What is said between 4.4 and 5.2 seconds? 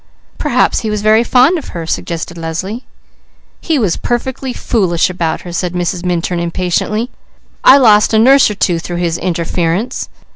foolish